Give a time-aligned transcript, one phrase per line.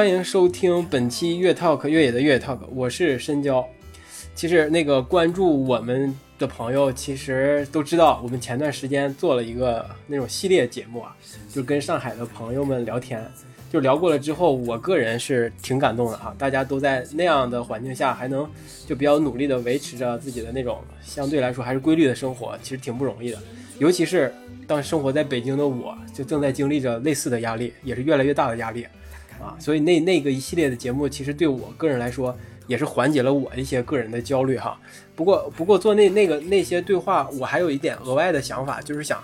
[0.00, 3.62] 欢迎收听本期越 talk 越野的越野 talk，我是深交。
[4.34, 11.14] 其实那个关注我们的朋友，其实都知道，我们前段时间做了一个那种系列节目啊，
[11.50, 13.22] 就跟上海的朋友们聊天，
[13.70, 16.34] 就聊过了之后，我个人是挺感动的哈。
[16.38, 18.48] 大家都在那样的环境下，还能
[18.86, 23.38] 就比较努力的维持着自己的那种相对来说还是规律的生活，其实挺不容易的。
[23.78, 24.32] 尤其是
[24.66, 28.86] 当生活在北京的我，就正在经历着类似的压力，也是越来越大的压力。
[29.40, 34.78] 啊，所以那那个一系列的节目，其实对我个人来说，也是缓解了我一些个人的焦虑哈。
[35.16, 39.22] 不过，不过做那那个那些对话，我还有一点额外的想法，就是想，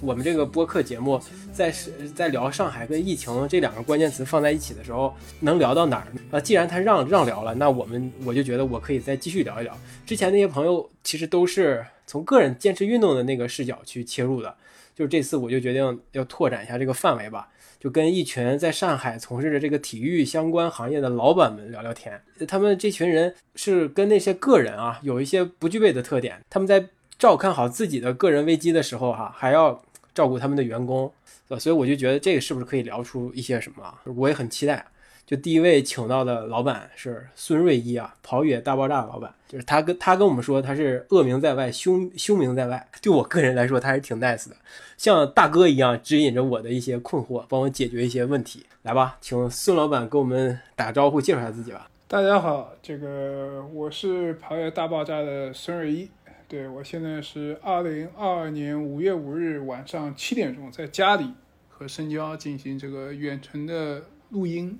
[0.00, 1.20] 我们这个播客节目
[1.52, 6.06] 在是在聊上海跟疫情这两个关键词放在一起的时候，能聊到哪儿？
[6.36, 9.76] 啊，既然他让让聊了，那我们我就觉得我可以再继续聊一聊。
[10.04, 14.54] 之前那些朋友其实都是从个人坚持运动的那个视角去切入的，
[14.94, 17.48] 就是这次我就决定要拓展一下这个范围吧。
[17.84, 22.18] 就跟一群在上海从事着这个体育相关行业的老板们聊聊天，
[22.48, 26.82] 他们这群人是跟那些个人啊有一些不具备的特点，他们在
[27.18, 29.78] 照看好自己的个人危机的时候，哈还要
[30.14, 31.12] 照顾他们的员工，
[31.58, 33.94] 所以我就觉得这个是不是可以聊出一些什么？
[34.16, 34.82] 我也很期待。
[35.26, 42.86] 就第一位请到的老板是孙瑞一啊，跑野大爆炸老板，就是他跟他跟我们说他是恶名在外，凶凶名在外。
[43.00, 44.56] 对我个人来说，他还是挺 nice 的，
[44.98, 48.66] 像大哥一样指引着我的一些困惑，帮我解决一些问题。
[48.82, 51.88] 来吧，请孙老板给我们打招呼，介绍一下自己吧。
[52.06, 56.10] 大家好，这个我是跑野大爆炸的孙瑞一，
[56.46, 61.30] 对我现在是二零二二年五月五日晚上七点钟在家里
[61.70, 64.78] 和深交进行这个远程的录音。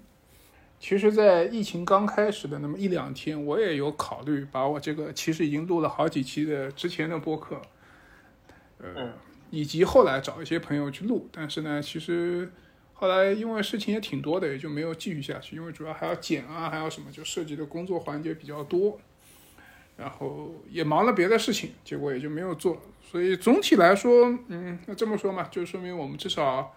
[0.87, 7.63] 其实，在疫情刚开始的那么一两天，我也有考虑把我这个其实已经录了好几期的之前的播客，
[8.77, 9.15] 呃，
[9.49, 12.53] 以及后来找一些朋友去录，但是呢，其实
[12.93, 19.01] 后来因为事情也挺多的，也就没有继续下去，因为主要还要剪啊，还要什么，就涉及的工作环节比较多，
[19.97, 22.79] 然后也忙了别的事情，结果也就没有做。
[23.11, 26.77] 所以总体来说，嗯，那这么说嘛，就说明我们至少。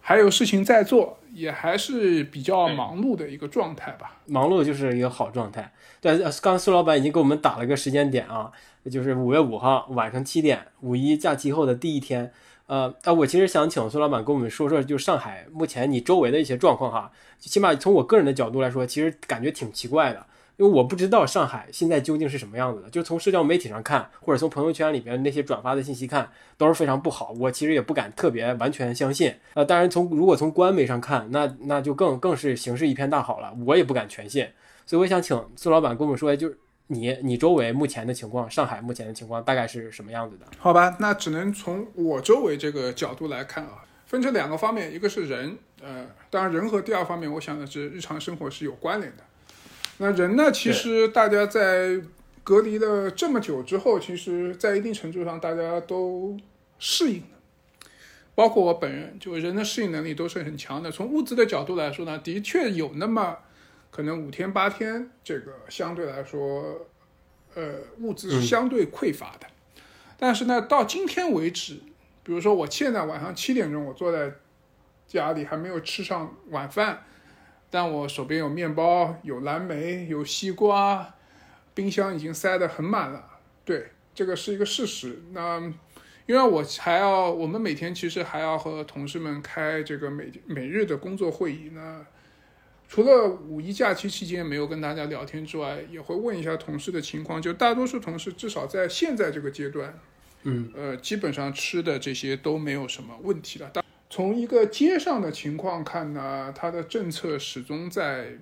[0.00, 4.16] 还有事情在做，也还是比较忙碌的一个状态吧。
[4.26, 5.72] 忙碌就是一个好状态。
[6.00, 8.50] 对，刚苏老板已经给我们打了个时间点啊，
[8.90, 12.32] 就是五月五号晚上七点，五一假期后的第一天。
[12.66, 17.10] 呃，啊，我其实想请苏老板跟我们说说，就上海目前你周围的一些状况哈。
[17.38, 20.24] 起码从我个人的角度来说，其实感觉挺奇怪的。
[20.60, 27.34] 因为我不知道上海现在究竟是什么样子的，就从社交媒体上看，或者从朋友圈里边那些转发的信息看，都是非常不好。
[27.40, 29.34] 我其实也不敢特别完全相信。
[29.54, 33.56] 呃，当然从如果从官媒上看，那那就更更是形势一片大好了。
[33.66, 34.46] 我也不敢全信。
[34.84, 40.44] 所以我想请苏老板跟我们说，就是你你周围目前的情况，上海目前的情况大概是什么样子的？
[40.58, 49.22] 好吧，那只能从我周围这个角度来看啊，分成两个方面，一个是人，呃，当然人和第二方面，我想的是日常生活是有关联的。
[50.02, 50.50] 那人呢？
[50.50, 52.00] 其实大家在
[52.42, 56.38] 隔离了这么久之后，其实，在一定程度上，大家都
[56.78, 57.90] 适应了。
[58.34, 60.90] 包括我本人，就人的适应能力都是很强的。
[60.90, 63.36] 从物资的角度来说呢，的确有那么
[63.90, 66.86] 可能五天八天，这个相对来说，
[67.54, 69.46] 呃，物资是相对匮乏的。
[70.16, 71.74] 但是呢，到今天为止，
[72.24, 74.32] 比如说我现在晚上七点钟，我坐在
[75.06, 77.04] 家里还没有吃上晚饭。
[77.70, 81.14] 但我手边有面包，有蓝莓，有西瓜，
[81.72, 83.24] 冰箱已经塞得很满了。
[83.64, 85.22] 对，这个是一个事实。
[85.32, 85.60] 那
[86.26, 91.70] 因为我还要，我们每天其实还要和同事们开这个每每日的工作会议。
[91.70, 92.04] 呢
[92.88, 97.40] 除了五一假期期间没有跟大家聊天之外，也会问一下同事的情况。
[97.40, 99.96] 就大多数同事至少在现在这个阶段，
[100.42, 103.79] 嗯，呃，基本上吃的这些都没有什么问题了。
[104.10, 108.32] 从一个街上的情况看呢，它的政策始终在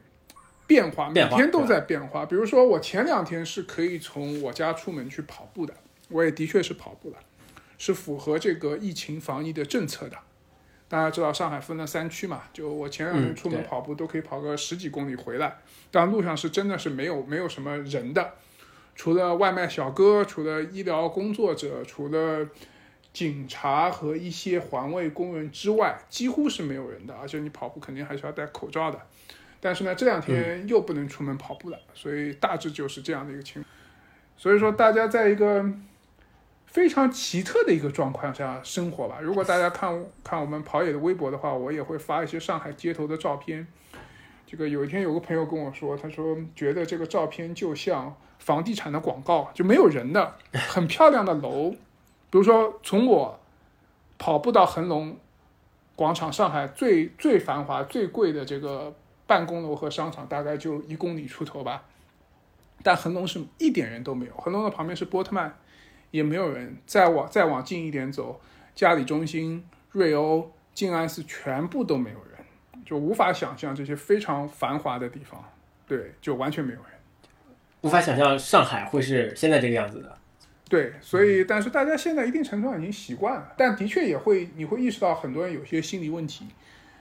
[0.66, 2.24] 变化，每天都在变化。
[2.24, 5.74] 比如说，我前两天是可以从我家出门去跑步的，
[6.08, 7.16] 我也的确是跑步了，
[7.76, 10.16] 是符合这个疫情防疫的政策的。
[10.88, 12.44] 大家知道上海分了三区嘛？
[12.50, 15.58] 就我前两天出门跑步都可以跑个十几公里回来，
[15.90, 18.32] 但路上是真的是没有没有什么人的，
[18.94, 22.48] 除了外卖小哥，除了医疗工作者，除了。
[23.18, 29.00] 警察和一些环卫工人之外，几乎是没有人的，而且你跑步肯定还是要戴口罩的。
[29.58, 33.74] 但是呢，这两天又不能出门跑步了，所以大致就是这样的一个情况。
[34.36, 35.68] 所以说，大家在一个
[36.66, 39.18] 非常奇特的一个状况下生活吧。
[39.20, 43.66] 如果大家看看我们跑野的微博的话，我也会发一些上海街头的照片。
[44.46, 51.74] 这个有一天有个朋友跟我说，他说觉得这个照片就像房地产的广告，就没有人的，很漂亮的楼。
[52.30, 53.40] 比如说，从我
[54.18, 55.16] 跑步到恒隆，
[55.96, 58.94] 广场，上海最最繁华、最贵的这个
[59.26, 61.84] 办公楼和商场，大概就一公里出头吧。
[62.82, 65.56] 但恒隆是一点人都没有，恒隆的旁边是波特曼，
[66.10, 66.76] 也没有人。
[66.86, 68.40] 再往再往近一点走，
[68.74, 75.42] 嘉里中心、瑞欧、静安寺全部都没有人，就无法想象这些非常繁华的地方，
[75.86, 76.90] 对，就完全没有人。
[77.80, 80.17] 无法想象上海会是现在这个样子的。
[80.68, 86.44] 对，所以但是大家现在一定程度上已经习惯了，但的确也会你会意识到很多人有些心理问题，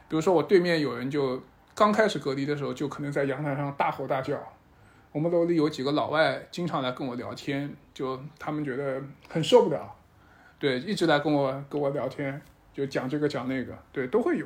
[0.08, 1.44] 比如说我对面有人就
[1.76, 4.38] 刚开始隔离的时候就可能在阳台上大吼大叫。
[5.12, 9.96] 我们楼里有几个老外经常来跟我聊天，就他们觉得很受不了，
[10.60, 12.40] 对，一直来跟我跟我聊天，
[12.74, 14.46] 就讲这个讲那个，对，都会有。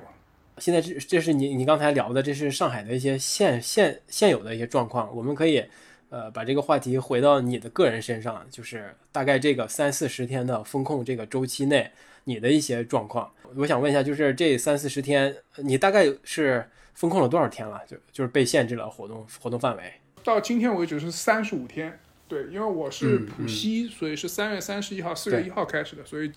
[0.58, 5.66] 现在这这是你你刚才聊的，这是上海的一些现现现有的一些状况，我们可以
[6.12, 11.90] 呃把这个话题回到你的个人身上，就是大概这个三四十天的风控这个周期内，
[12.26, 13.32] 你的一些状况。
[13.56, 17.82] 我想问一下，就是这三四十天，你大概是风控了多少天了？
[17.88, 19.84] 就就是被限制了活动活动范围。
[20.24, 26.32] 到今天为止是三十五天，对，因为我是浦西，所以是三月三十一号、四月一号开始的，所以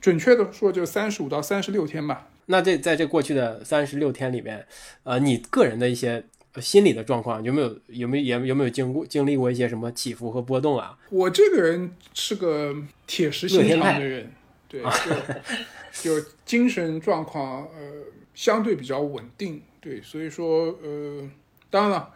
[0.00, 2.28] 准确的说就三十五到三十六天吧。
[2.46, 4.66] 那这在这过去的三十六天里面，
[5.02, 6.24] 呃，你个人的一些
[6.60, 10.98] 心理的状况有没有有没有也有没有经过经历过一些什么起伏和波动啊？
[11.10, 12.74] 我这个人是个
[13.06, 14.32] 铁石心肠的人，
[14.68, 14.82] 对，
[16.02, 18.04] 就就精神状况呃
[18.34, 21.28] 相对比较稳定，对，所以说呃，
[21.70, 22.12] 当然了。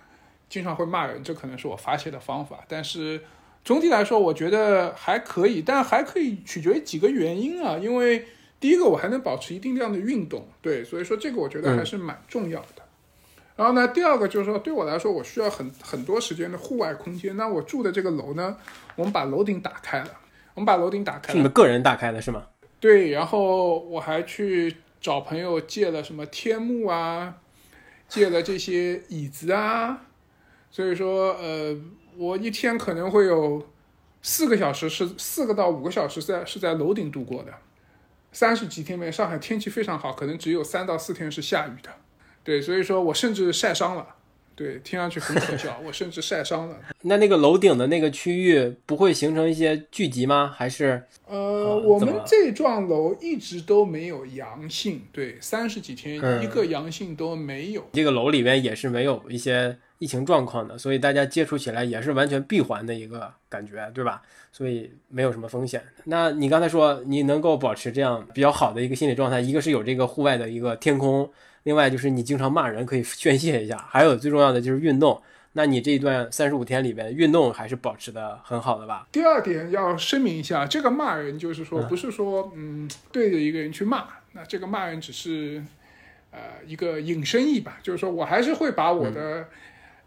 [0.50, 2.64] 经常会骂人，这可能是我发泄的方法。
[2.66, 3.20] 但是
[3.64, 7.78] 总体来说，我觉得还可以，但还可以取决于几个原因啊。
[7.78, 8.24] 因为
[8.58, 12.79] 第一个，我还能保持一定量的运动，对，所以说这个我觉得还是蛮重要的。
[13.60, 17.36] 然后呢，第二个就是说，对我来说，我需要很很多时间的户外空间。
[17.36, 18.56] 那我住的这个楼呢，
[18.96, 20.10] 我们把楼顶打开了，
[20.54, 22.46] 我们把楼顶打开，是你们个人打开的是吗？
[22.80, 27.34] 对，然后我还去找朋友借了什么天幕啊，
[28.08, 30.06] 借了这些椅子啊。
[30.70, 31.76] 所以说，呃，
[32.16, 33.68] 我一天可能会有
[34.22, 37.52] 四个小时是四个到五个小时在是在楼顶度过的。
[38.32, 41.90] 三十几天里面，上海天气非常好，可能只有三到四天是下雨的。
[42.42, 44.06] 对，所以说我甚至晒伤了。
[44.56, 46.76] 对，听上去很可笑，我甚至晒伤了。
[47.00, 50.52] 那那个楼顶的那个区域不会形成一些聚集吗？
[50.54, 51.02] 还是？
[51.26, 57.88] 呃，我们这幢楼一直都没有阳性，对，三十几天一个阳性都没有。
[57.94, 59.76] 这个楼里面也是没有一些。
[60.00, 64.22] 疫情状况的，所以大家接触起来也是完全闭环的一个感觉，对吧？
[64.50, 65.82] 所以没有什么风险。
[66.04, 71.30] 那你刚才说你能够保持这样比较好的一个心理状态，一个是有这个户外的一个天空，
[71.64, 75.20] 另外就是你经常骂人可以宣泄一下，还有最重要的就是运动。
[75.52, 79.06] 那你这一段三十五天里边运动还是保持的很好的吧？
[79.10, 85.62] 第二点要声明一下，这个骂人就是说不是说嗯对着一个人去骂，那这个骂人只是
[86.30, 89.48] 呃一个引申义吧，就是说我还是会把我的。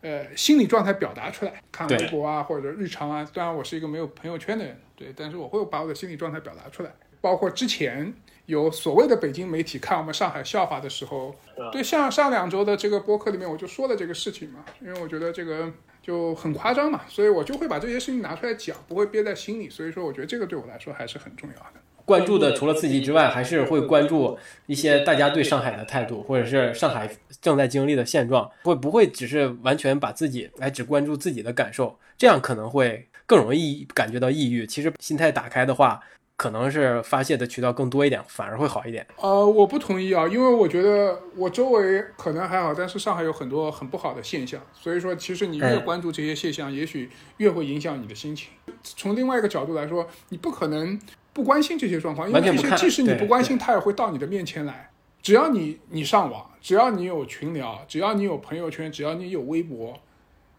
[0.06, 3.26] 呃，心理状态表达出来，看微博啊，或者日常啊。
[3.34, 6.92] 当然，我是一个没有朋友圈的人，对，但是我会把我的心理状态表达出来。
[7.22, 8.14] 包括之前
[8.46, 11.34] 有所谓的北京媒体看我们上海笑话的时候，
[11.72, 15.72] 对，像上两周的这个播客里面，我就说了这个事情嘛，因为我觉得这个
[16.02, 19.70] 就很夸张嘛，所以我就会把这些事情拿出来讲，不会憋在心里。
[19.70, 21.80] 所以说，我觉得这个对我来说还是很重要的。
[22.06, 27.10] 关注的除了自己之外，还是会关注一些大家对上海的态度，或者是上海
[27.42, 31.98] 正在经历的现状，会不会只是完全把自己来只关注自己的感受？
[32.18, 34.68] 这样可能会更容易感觉到抑郁。
[34.68, 36.02] 其实心态打开的话，
[36.44, 39.08] 可能是发泄的渠道更多一点，反而会好一点。
[39.16, 48.50] 呃，我不同意啊，因为我觉得我周围可能还好，但是上海有很多很不好的现象，所以说其实你越关注这些现象，也许越会影响你的心情。
[48.84, 51.00] 从另外一个角度来说，你不可能。
[51.36, 54.92] 不关心这些状况，因为这些即使你不关心，他也会到你的面前来。
[55.20, 60.00] 只要你你上网，只要你有群聊，只要你有朋友圈，只要你有微博，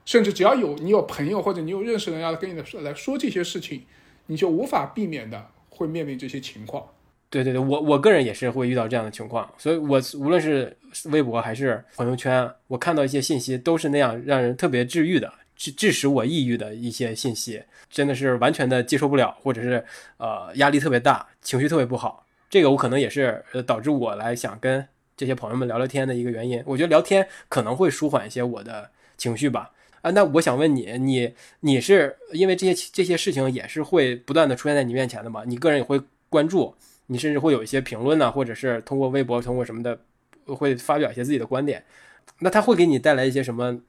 [0.05, 3.85] 甚至只要有你有朋友或者你有认识的人要跟你的来说这些事情，
[4.27, 6.87] 你就无法避免的会面临这些情况。
[7.31, 10.77] 对对对，我我个人也是会遇到这样的情况，所以我无论是
[11.07, 15.33] 微博还是朋友圈，我看到一些信息都是那样让人特别治愈的。
[15.57, 19.85] 致致使我抑郁的一些信息，真的是完全的接受不了，或者是
[20.17, 22.27] 呃压力特别大，情绪特别不好。
[22.51, 24.85] 这个我可能也是导致我来想跟
[25.17, 26.61] 这些朋友们聊聊天的一个原因。
[26.67, 29.71] 我觉得聊天可能会舒缓一些我的情绪吧。
[30.05, 35.45] 啊，那我想问你，你你是因为这些这些事情也是会不断的出现在你面前的嘛？
[35.47, 36.75] 你个人也会关注，
[37.07, 39.99] 你甚至会有一些评论呢，或者是通过微博通过什么的
[40.47, 41.83] 会发表一些自己的观点。
[42.41, 43.81] 那他会给你带来一些什么？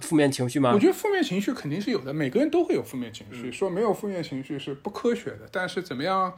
[0.00, 0.70] 负面情绪吗？
[0.72, 3.50] 我觉得负面情绪肯定是有的，每个人都会有负面情绪。
[3.50, 5.48] 说没有负面情绪是不科学的。
[5.50, 6.32] 但是怎么样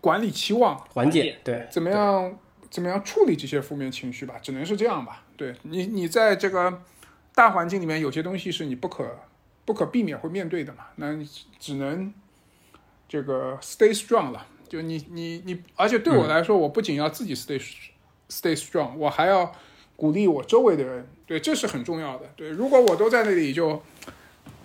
[0.00, 1.38] 管理期望、缓解？
[1.44, 2.36] 对，怎么样
[2.68, 5.24] 怎么样处理这些负面情绪吧，只能是这样吧。
[5.36, 6.82] 对你，你在这个
[7.34, 9.18] 大环境里面，有些东西是你不可
[9.64, 12.12] 不可避免会面对的嘛，那你只能
[13.08, 14.46] 这个 stay strong 了。
[14.68, 17.62] 就你你你，而且对我来说，我不仅要自己 stay
[18.28, 19.52] stay strong，我还要
[19.96, 21.06] 鼓励我周围的人。
[21.26, 22.30] 对，这是很重要的。
[22.36, 23.82] 对，如果我都在那里就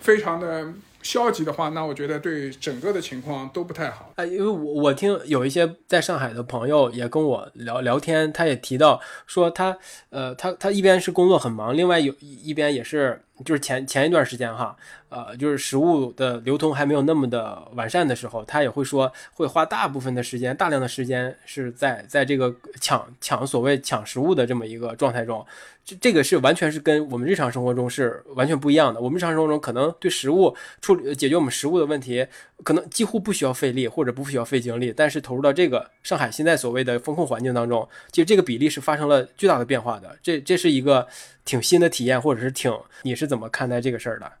[0.00, 0.72] 非常的。
[1.08, 4.12] 消极的话，那我觉得对整个的情况都不太好。
[4.16, 9.78] 哎，因为我我听有一些在上海的朋友也跟我聊聊天，他也提到说他
[10.10, 14.76] 呃他他一边是工作很忙，另外有一边也是就是前前一段时间哈。
[15.10, 25.42] 呃，就是食物的流通还没有那么的完善的时候，他也会说会花大部分的时间、大量的时间是在在这个抢抢所谓抢食物的这么一个状态中。
[25.82, 29.00] 这这个是完全是跟我们日常生活中是完全不一样的。
[29.00, 32.26] 我们日常生活中可能对食物处理解决我们食物的问题，
[32.64, 40.18] 可能几乎不需要费力或者不需要费精力，但是投入到这个上海现在所谓的风控环境当中，其实这个比例是发生了巨大的变化的。
[40.22, 41.06] 这这是一个
[41.44, 42.72] 挺新的体验，或者是挺
[43.02, 44.32] 你是怎么看待这个事儿的？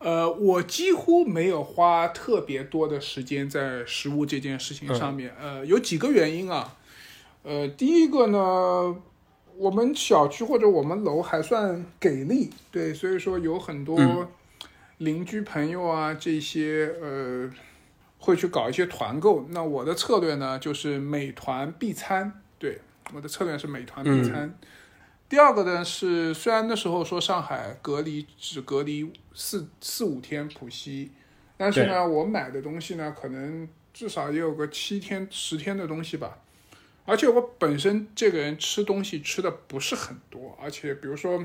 [0.00, 5.32] 呃，我几乎没有花特别多的时间在食物这件事情上面。
[5.40, 6.76] 呃，有几个原因啊。
[7.44, 8.96] 呃，第一个呢，
[9.56, 13.96] 我们小区或者我们楼还算给力，对，所以说有很多
[15.02, 17.50] 邻居朋友啊这些呃
[18.18, 19.46] 会去搞一些团购。
[19.50, 22.40] 那我的策略呢，就是美团必餐。
[22.58, 22.78] 对，
[23.12, 24.56] 我的策略是美团必餐。
[25.28, 31.10] 第二个呢是，虽然那时候说上海隔离只隔离四四五天浦西，
[31.56, 36.38] 但是呢，我买的东西呢，可能至少也有个七天十天的东西吧。
[37.04, 41.42] 而且我本身这个人吃东西吃的不是很多，而且比如说，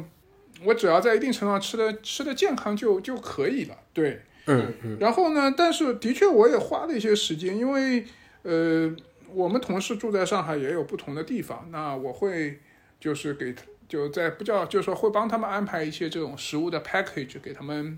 [0.64, 3.78] 我只要在一定程度上吃的吃的健康就就可以了。
[3.94, 4.98] 对，嗯嗯。
[5.00, 8.06] 然后呢，但是的确我也花了一些时间，因为
[8.44, 8.96] 呃，
[9.34, 12.60] 我们同事住在上海也有不同的地方，那我会
[13.00, 13.56] 就是给。
[13.90, 17.98] 就在不叫，就是说会帮他们安排一些这种食物的 package 给他们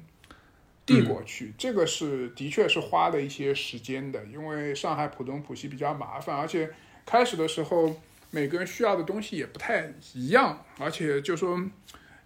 [0.86, 6.70] 递过去，这个是的确是花了一些时间的，因为上海浦东浦西比较麻烦，而且
[7.08, 8.00] 开始的时候
[8.30, 11.60] 每个人需要的东西也不太一样，而且就说，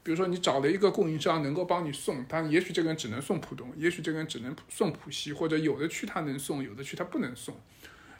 [0.03, 7.55] 比如说你找了一个供应商能够帮你送，但也许这个人只能送浦东，也许这个人只能送浦西，或者有的区他能送，有的区他不能送，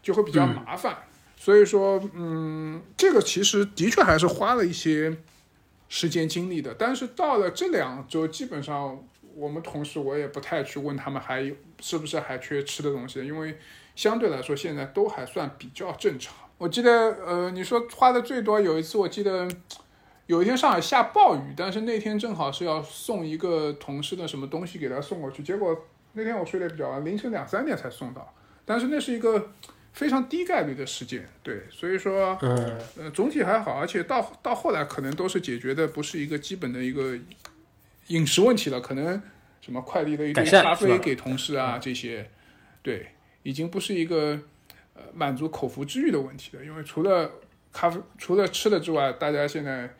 [0.02, 0.98] 就会比较麻烦。
[1.38, 5.18] 所以说，嗯，这个其实的确还是花了一些。
[5.90, 13.60] 时间精力的，但是到了这两周，基本上我们同事我也不太去问他们还有是不是还缺吃的东西，因为
[13.96, 16.34] 相对来说现在都还算比较正常。
[16.58, 16.92] 我记得，
[17.24, 19.48] 呃，你说花的最多有一次，我记得
[20.28, 28.34] 有一天上海下暴雨，但是那天正好是要送一个同事的什么东西给他送过去，结果那天我睡得比较晚，凌晨两三点才送到，
[28.66, 29.52] 但是那是一个。
[29.94, 37.16] 非常低概率的事件，对，所以说，呃，总体还好，而且到到后来可能都是解决的，不是一个基本的一个
[38.08, 39.22] 饮食问题了，可能
[39.62, 42.28] 什么快递的一杯咖啡给同事啊这些，
[42.82, 43.10] 对，
[43.44, 44.40] 已经不是一个
[44.96, 47.30] 呃满足口腹之欲的问题了，因为除了
[47.72, 49.96] 咖啡，除了吃的之外，大家现在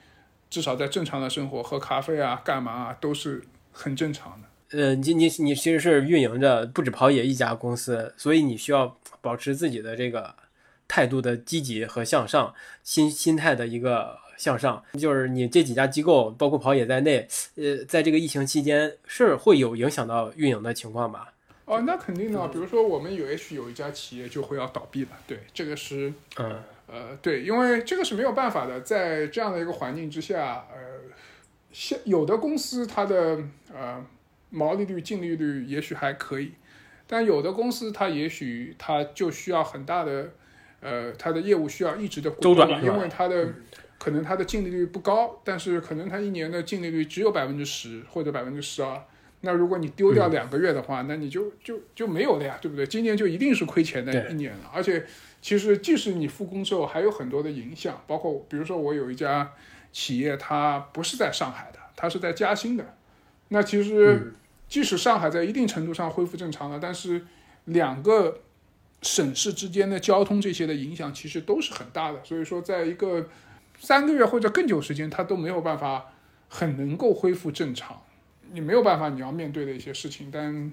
[0.54, 3.42] 至少在正常的生活，喝咖啡啊，干嘛啊，都是
[3.72, 4.78] 很正常的。
[4.78, 10.36] 呃，你你你其实是运营着不止跑野一家公司，所以你需要保持自己的这个
[10.88, 14.84] 态度的积极和向上，心心态的一个向上。
[14.94, 21.34] 就是你这几家机构，包括跑野在内，呃，在这个疫情期间是会有影响到运营的情况吧？
[21.66, 22.48] 哦，那肯定的。
[22.50, 30.78] 比如说我们有 H 有一家企业就会要倒闭了，对，这个是，嗯，呃，对，因为这个是没有办法的，在这样的一个环境之下，呃，
[31.72, 33.40] 现有的公司它的
[33.74, 34.06] 呃。
[34.56, 36.52] 毛利率、净利率也许还可以，
[37.08, 40.30] 但有的公司它也许它就需要很大的，
[40.80, 43.52] 呃，它的业务需要一直的周转，因为它的
[43.98, 49.04] 可能它的净利率不高，但是可能它一年的净利率只有百分之十或者百分之十二。
[49.42, 52.86] 那如果你丢掉两个月的话，那你就就就没有了呀，对不对？
[52.86, 54.70] 今年就一定是亏钱的一年了。
[54.72, 55.04] 而且
[55.44, 59.52] 其实即使你复工之后，还有很多的影响，包括比如说我有一家
[59.92, 62.96] 企业，它不是在上海的，它是在嘉兴的，
[63.50, 64.34] 那其实。
[64.70, 67.24] 即使上海在一定程度上恢复正常了，但是
[67.66, 68.42] 两个
[69.04, 72.20] 省市之间的交通这些的影响其实都是很大的。
[72.24, 73.30] 所以说，在一个
[73.78, 76.14] 三个月或者更久时间，它都没有办法
[76.50, 78.02] 很能够恢复正常。
[78.52, 80.32] 你没有办法，你要面对的一些事情。
[80.32, 80.72] 但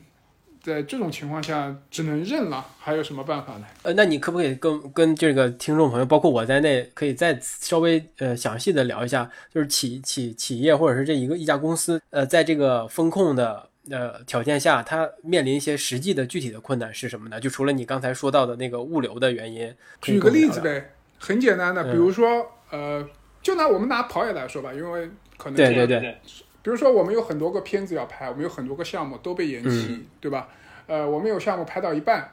[0.62, 2.66] 在这种情况下，只能认了。
[2.78, 3.66] 还有什么办法呢？
[3.82, 13.68] 呃，那你可不可以跟跟这个听众朋友，包括我在内，可以再稍微呃详细的聊一下，就是企企企业或者是这一个一家公司，呃，在这个风控的。
[13.90, 17.40] 呃，条件下，它面临一些实际的具体的困难是什么呢？
[17.40, 20.92] 就除了你刚才说到的那个物流的原因，举个例子呗。
[21.18, 23.04] 很简单的，嗯比如说呃，
[23.42, 26.18] 就拿我们拿跑野来说吧，因为可能对对对，
[26.62, 30.48] 比如说我们有很多个片子要拍，我们有很多个项目都被延期，嗯对吧？
[30.86, 32.30] 呃，我们有项目拍到一半，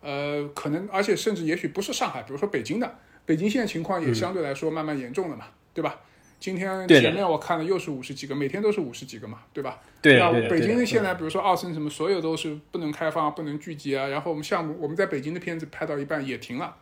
[0.00, 6.00] 呃，可能而且甚至也许不是上海，比如说北京的，北京现在情况也相对来说慢慢严重了嘛，对吧？
[6.40, 9.78] 今天前面我看了又是五十几个，每天都是五十几个嘛，对吧？
[10.00, 14.06] 对那北京现在比如说奥森什么，所有都是不能开放、不能聚集啊。
[14.08, 16.74] 然后我们项目我们在北京的片子拍到一半也停了。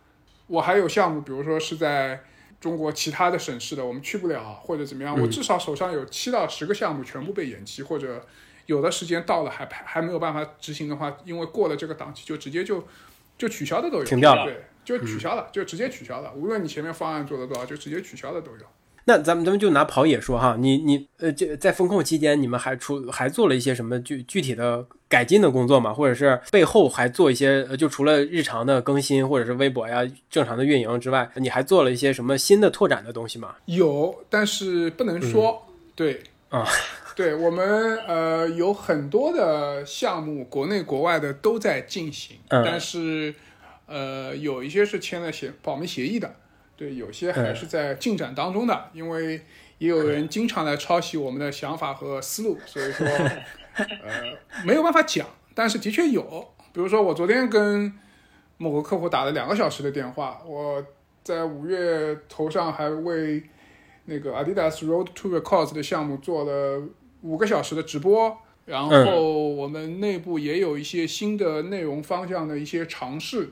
[0.47, 2.21] 我还有项目，比如说是在
[2.61, 8.27] 中国其他的省市的，我们去不了或者怎么样，我嗯至少手上有七到十个项目全部被延期，或者
[8.67, 12.87] 有的时间到了还还还没有办法执行的话，因为过了这个档期就直接就
[13.37, 16.33] 就取消的都有，停掉了嗯对，就取消了，就直接取消了。
[16.33, 18.67] 无论你前面方案做的多少，就直接取消的都有。
[19.09, 25.95] 那咱们咱们就拿跑野说哈，你你呃，这在风控期间，你们还出还做了一些什么具具体的改进的工作吗？
[25.95, 33.55] 或者是背后还做一些，呃就除了日常的更新或者是微博呀正常的运营之外，你还做了一些什么新的拓展的东西吗？
[33.65, 35.67] 有，但是不能说。
[35.95, 36.69] 对啊，
[37.17, 43.35] 对我们呃有很多的项目，国内国外的都在进行，嗯但是
[43.87, 46.37] 呃有一些是签了协保密协议的，
[46.79, 49.43] 对，有些还是在进展当中的，因为
[49.79, 55.27] 也有人经常来抄袭我们的想法和思路，所以说呃没有办法讲，
[55.57, 56.23] 但是的确有，
[56.73, 57.93] 比如说我昨天跟
[58.59, 60.85] 某个客户打了两个小时的电话，我
[61.25, 63.43] 在五月头上还为
[64.05, 66.81] 那个 Adidas Road to Records 的项目做了
[67.23, 73.51] 五个小时的直播，然后我们内部也有一些新的内容方向的一些尝试，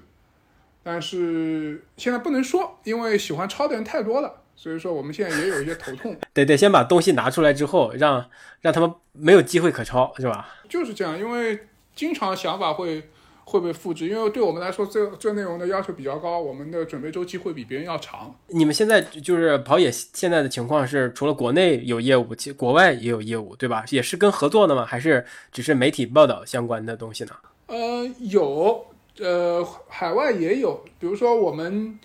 [0.88, 6.16] 但是现在不能说，因为喜欢抄的人太多了，所以说我们现在也有一些头痛。
[6.32, 8.24] 得得先把东西拿出来之后，让
[8.60, 10.48] 让他们没有机会可抄，是吧？
[10.68, 13.10] 就是这样，因为经常想法会
[13.46, 18.32] 会被复制，因为对我们来说，这这内容的要求比较高，我们的准备周期会比别人要长。
[18.46, 23.84] 你们现在就是跑野现在的情况是，除了国内有业务，其国外也有业务，对吧？
[23.90, 24.86] 也是跟合作的吗？
[24.86, 27.32] 还是只是媒体报道相关的东西呢？
[27.66, 28.86] 呃，有，
[29.18, 31.98] 呃，海外也有，比如说我们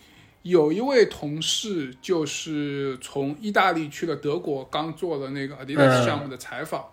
[0.43, 6.85] 有一位同事就是从意大利去了德国，刚做了那个 Adidas 项目的采访。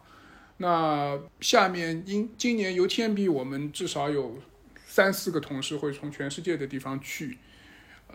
[0.59, 4.39] 那下面因今年 UTMB 我们至少有
[4.87, 7.39] 三四个同事会从全世界的地方去，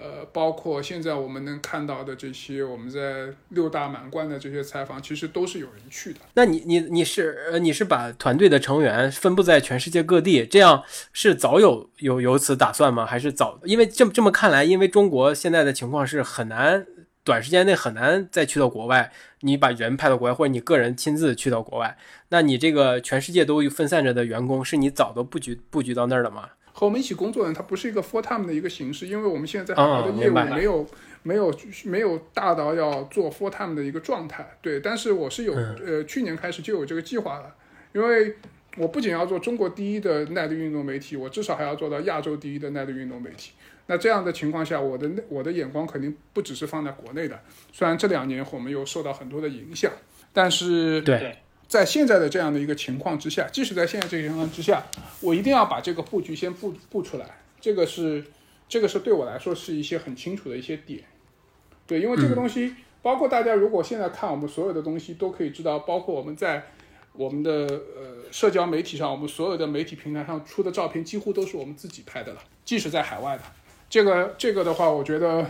[0.01, 6.19] 呃，包括现在我们能看到的这些我们在六大满贯的这些采访，其实都是有人去的。
[6.33, 13.05] 那你你你是呃你是把团队的成员分布在全世界各地，这样是早有有有此打算吗？
[13.05, 13.59] 还是早？
[13.63, 16.85] 因为这么这么看来，因为中国现在的情况是很难
[17.23, 21.95] 短时间内很难再去到国外，你把人派到国外，或者你个人亲自去到国外，
[22.29, 26.49] 那你这个全世界都分散着的员工，是你早都布局布局到那儿了吗？
[26.73, 30.87] 和我们一起工作的人，他不是一个 full time 的一个形式，因为我们现在在海外的哦业务没有、
[31.21, 31.53] 没有
[31.85, 34.57] 没有大到要做 full time 的一个状态。
[34.61, 37.55] 对，但是我是有、嗯呃去年开始就有这个计划了，
[37.93, 38.35] 因为
[38.77, 43.51] 我不仅要做中国第一的耐力运动媒体，我至少还要做到亚洲第一的耐力运动媒体。
[43.85, 47.39] 那这样的情况下，我的我的眼光肯定不只是放在国内的，
[47.71, 49.91] 虽然这两年我们有受到很多的影响，
[50.31, 51.37] 但是对，
[51.73, 54.83] 在现在的这样的一个情况之下，即使在现在这个情况之下，
[55.21, 57.25] 我一定要把这个布局先布布出来。
[57.59, 58.23] 这个是
[58.69, 60.99] 这个是对我来说是一些很清楚的一些点。
[61.87, 66.65] 对，因为这个东西，包括大家如果现在看我们所有的东西，都可以知道，包括我们在
[67.13, 73.41] 我们的呃社交媒体上，我们所有的媒体平台上出的照片，几乎都是我们自己拍的了，即使在海外的。
[73.89, 75.43] 这个这个的话，我觉得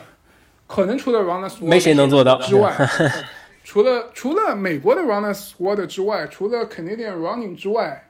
[0.68, 2.74] 可能除了 Runners 没谁能做到之外，
[3.64, 8.10] 除了除了美国的 Runners World 之外，除了 Canadian Running 之外，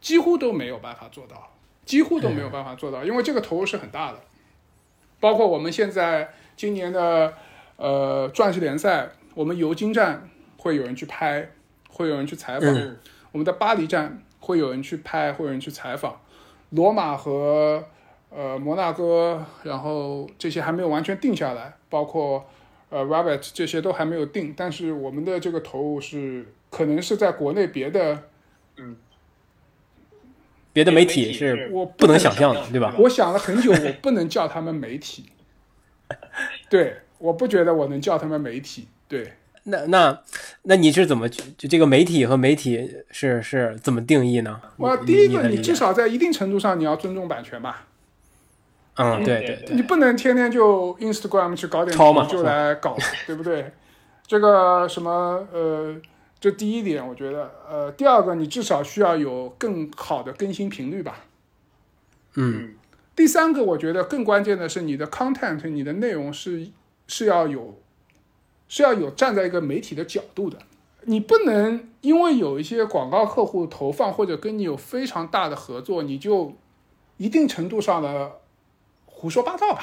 [0.00, 1.50] 几乎都没有办法做到，
[1.84, 4.20] 几乎都没有办法做到，因为这个投入是很大的。
[5.20, 7.32] 包括我们现在今年的
[7.76, 11.50] 呃钻石联赛，我们尤金站会有人去拍，
[11.88, 12.98] 会有人去采访；嗯
[13.32, 16.12] 我们的巴黎站会有人去拍，会有人去采访；
[16.70, 17.84] 罗马和
[18.28, 22.44] 呃摩纳哥，然后这些还没有完全定下来，包括
[22.94, 28.22] 呃 Rabbit 这些都还没有定，但是我们的这个投入是可能是在国内别的
[28.76, 28.94] 嗯
[30.72, 32.94] 别的媒体是我不能想象的，对吧？
[32.96, 35.24] 我想了很久，我不能叫他们媒体，
[36.70, 39.32] 对，我不觉得我能叫他们媒体，对。
[39.64, 40.22] 那那
[40.62, 44.60] 那你是怎么就这个媒体和媒体是是怎么定义呢？
[44.76, 47.88] 我第一个，你至少在一定程度上你要尊重版权吧，
[48.96, 53.72] 嗯，对对对，你不能天天就 Instagram 去搞点抄嘛就来搞，对不对？
[54.26, 55.94] 这个什么呃，
[56.40, 61.24] 这第一点，我觉得呃，第二个，你至少需要有更好的更新频率吧。
[62.36, 62.74] 嗯
[63.16, 66.68] 第三个，我觉得更关键的是你的 content，你的内容是
[67.06, 67.78] 是要有
[68.66, 70.58] 是要有站在一个媒体的角度的。
[71.02, 76.54] 你不能因为有一些广告客户投放或者跟你有非常大的合作，你就
[77.18, 78.32] 一定程度上的
[79.24, 79.80] 胡说八道吧，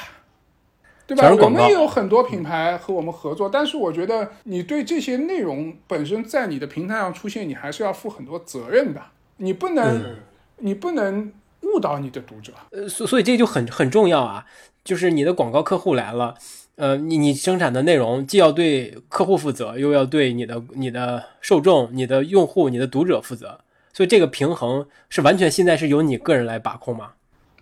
[1.07, 1.33] 对吧？
[1.41, 9.01] 我们也有很多品牌和我们合作，但是我觉得你对这些内容本身在你的平台上出现，你还是要负很多责任的。
[9.37, 10.17] 你不能，
[10.57, 12.53] 你不能误导你的读者。
[12.69, 14.45] 呃，所所以这就很很重要啊，
[14.83, 16.35] 就是你的广告客户来了。
[16.75, 23.59] 呃，你你生产的内容既要对客户负责，又要对你的你的受众、你的用户、你的读者负责，
[23.91, 27.13] 所以这个平衡是完全现在是由你个人来把控吗？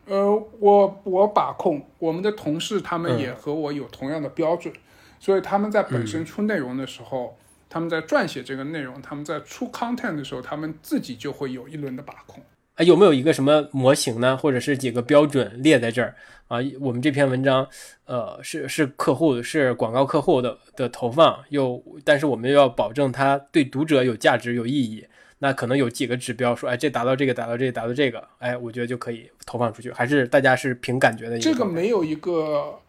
[0.10, 4.74] 呃，我我把控，我们的同事他们也和我有同样的标准，
[5.20, 7.38] 所以他们在本身出内容的时候，
[7.70, 12.44] 他们在撰写这个内容，他们在出 content 的时候，他们自己就会有一轮的把控。
[12.74, 14.36] 啊，有没有一个什么模型呢？
[14.36, 16.16] 或者是几个标准列在这儿
[16.48, 16.58] 啊？
[16.80, 17.68] 我们这篇文章，
[18.06, 25.06] 呃，是是客户是广告客户的的投放，又但是我们又要保证它对读者有价值有意义。
[25.40, 29.92] 那可能有几个指标说，哎，这达到这个，达到这，个，达到这个，哎，我觉得就可以投放出去。
[29.92, 31.40] 还是大家是凭感觉的？
[31.40, 32.80] 这个没有一个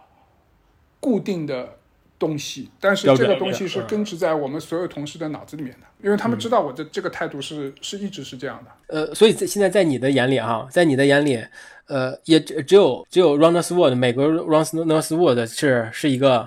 [1.00, 1.76] 固定的。
[2.20, 8.70] 东西，但是这个东西是根植在我们所有同事的脑子里面的，因为他们知道我的这个态度是是一直是这样的。
[8.94, 11.42] 呃，所以在现在在你的眼里哈，在你的眼里，
[11.86, 16.46] 呃，也只只有只有 Runnersworld 美国 Runnersworld 是是一个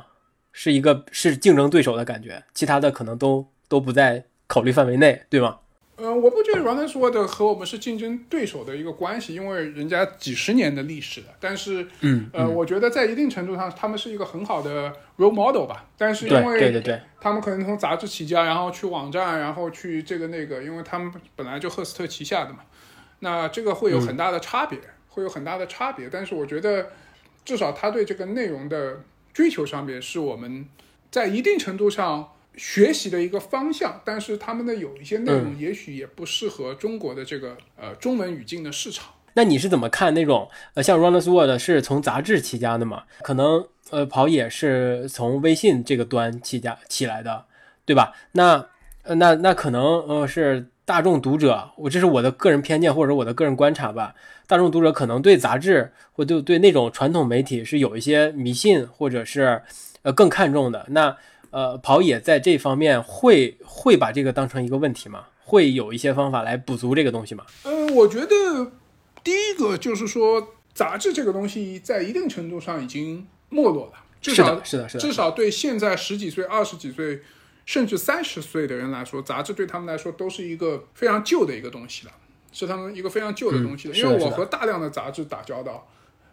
[0.51, 5.57] 是一个是竞争对手的感觉，其他的可能都都不在考虑范围内，对吗？
[5.95, 11.27] 嗯，我不觉得 Runnersworld 和我们是竞争对手的一个关系，因为人家几十年的历史了。
[11.39, 15.85] 但是，嗯，呃，我觉得在一定程度上，他们是一个很好的 role model 吧。
[15.95, 22.61] 但是因为对对对，他们可能从杂志起家，然后去网站，然后去这个那个，因为他们本来就赫斯特旗下的嘛。
[23.19, 24.79] 那这个会有很大的差别，
[25.09, 26.09] 会有很大的差别。
[26.11, 26.87] 但是我觉得，
[27.45, 29.01] 至少他对这个内容的
[29.31, 30.67] 追求上面，是我们
[31.11, 32.31] 在一定程度上。
[32.55, 39.13] 学习的一个方向，但是他们的有一些内容也许也不适合中国的这个呃中文语境的市场。
[39.35, 43.03] 那你是怎么看那种呃像 Runners World 是从杂志起家的嘛？
[43.23, 47.45] 可能呃跑野是从微信这个端起家起来的，
[47.83, 48.13] 对吧？
[48.33, 48.67] 那
[49.01, 54.13] 呃那那可能呃是大众读者，我这是我的个人偏见或者我的个人观察吧。
[54.45, 59.63] 大众读者可能对杂志或对对那种传统媒体是有一些迷信或者是
[60.03, 60.85] 呃更看重的。
[60.89, 61.17] 那
[61.53, 65.25] 呃，跑野在这方面会会把这个当成一个问题吗？
[65.45, 67.45] 会有一些方法来补足这个东西吗？
[67.63, 68.71] 嗯，我觉得
[69.23, 77.21] 第一个就是说，杂志这个东西在一定程度上已经没落了，至少是的，是的，至少对现在十几岁、二十几岁，
[77.67, 82.13] 甚至三十岁的人来说，杂志对他们来说都是一个非常旧的一个东西了，
[82.51, 83.95] 是他们一个非常旧的东西了。
[83.95, 85.87] 因为我和大量的杂志打交道，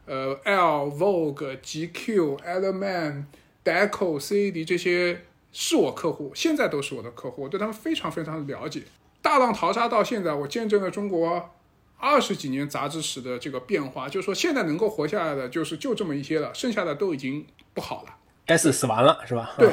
[0.06, 3.24] 呃，L、Vogue、GQ、Element。
[3.64, 8.82] Deco、CAD 这些是我客户，现在都是我的客户，我对他们非常非常了解。
[9.20, 11.50] 大浪淘沙到现在，我见证了中国
[11.98, 14.08] 二十几年杂志史的这个变化。
[14.08, 17.44] 就是说，现在能够活下来的，就是就这么一些了，剩下的都已经
[17.74, 18.14] 不好了，
[18.46, 19.54] 该死死完了，是吧？
[19.58, 19.70] 对。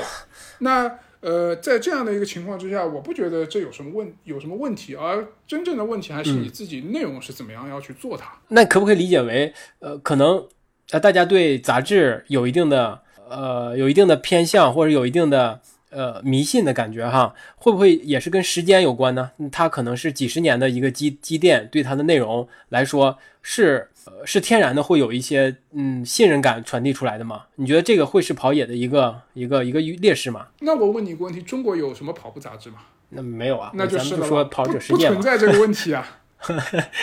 [0.59, 8.33] 那呃，在这样的一个情况之下，我不觉得这有什么问有什么问题，而真正的问题还是你自己内容是怎么样要去做它。
[8.49, 10.45] 那可不可以理解为，呃，可能
[10.91, 13.03] 呃，大家对杂志有一定的。
[13.29, 15.59] 呃，有一定的偏向或者有一定的
[15.89, 19.31] 呃迷信的感觉哈，会不会也是跟时间有关呢？
[19.51, 27.43] 它可能是几十年的一个积积淀，对它的内容来说是呃是天然的会有一些嗯信任感传递出来的吗？
[27.55, 30.47] 你觉得这个会是跑野的一个一个一个劣势吗？
[30.59, 32.77] 那我问你一个问题，中国有什么跑步杂志吗？
[33.09, 36.19] 那没有啊，那就是说跑者世界 不存在这个问题啊，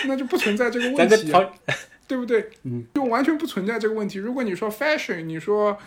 [0.07, 1.33] 那就不存在这个问题，
[2.07, 2.51] 对不对？
[2.65, 4.19] 嗯，就完全不存在这个问题。
[4.19, 5.79] 如果你说 fashion，你说。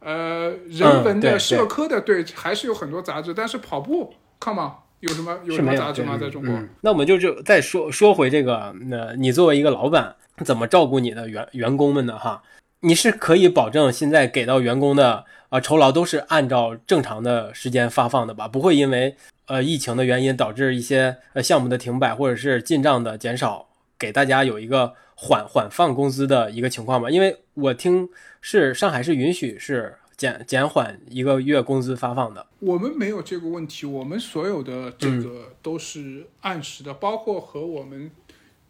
[0.00, 3.34] 呃，人文的、社科的，对，还是有很多杂志。
[3.34, 6.16] 但是跑步，come on，有什么有什么杂志吗？
[6.16, 6.54] 在中国？
[6.82, 12.16] 那我们就就再说说回这个，那你作为一个老板，怎么照顾你的员员工们呢？
[12.16, 12.42] 哈，
[12.80, 18.46] 你是可以保证现在给到员工的啊酬劳都是按照正常的时间发放的吧？
[18.46, 23.66] 不会因为呃疫情的原因导致一些呃项目的停摆或者是进账的减少，
[23.98, 27.10] 给大家有一个缓缓放工资的一个情况吧？
[27.10, 28.08] 因为我听。
[28.40, 38.08] 是上海是允许是减减缓一个月工资发放的，我们没有这个问题，我们所有的这个都是按时的，包括和我们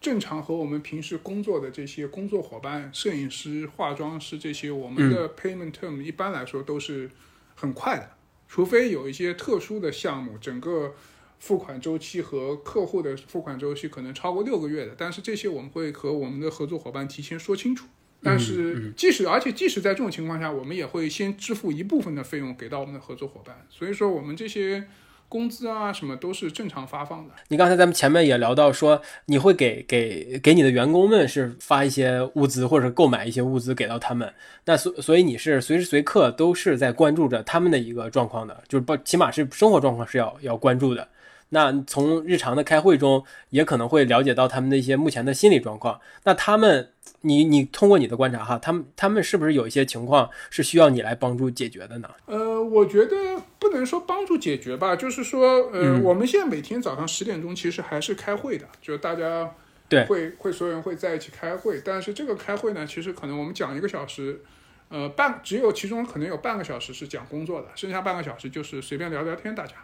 [0.01, 7.11] 正常和我们平时工作的这些工作伙伴、摄影师、化妆师这些，我们的 payment term 一般来说都是
[7.55, 8.09] 很快的，
[8.49, 10.95] 除非有一些特殊的项目，整个
[11.39, 17.87] 付款周期和客户的付款周期可能超过六个月的，但是这些我们会和我们的合作伙伴提前说清楚。
[18.23, 23.67] 但是即使而且即使在这种情况下，我们也会先支付一部分的费用给到我们的合作伙伴。
[23.71, 24.89] 所以说我们这些。
[25.31, 27.35] 工资啊，什么都是正常发放的。
[27.49, 34.33] 你刚才咱们前面也聊到说，你会给给给你的员工们是发一些物资或者购买一些物资给到他们。
[34.65, 41.07] 那所所以你是随时随刻都是在关注着他们的一个状况的，就是不起码是生活状况是要要关注的。
[41.51, 46.01] 那从日常的开会中，也可能会了解到他们的一些目前的心理状况。
[46.25, 46.91] 那他们。
[47.23, 52.09] 你你通过你的观察哈，他们他们是不是有一些情况是需要你来帮助解决的呢？
[52.27, 53.17] 呃，我觉得
[53.59, 59.53] 不能说帮助解决吧，就是说，呃，我们现在每天早上十点钟其实还是开会的，就是大家
[59.89, 64.41] 对会会所有人会在一起开会，但是这个开会呢，其实可能我们讲一个小时，
[64.89, 69.75] 呃，半只有其中可能有半个小时是讲工作的，剩下半个小时就是随便聊聊天，大家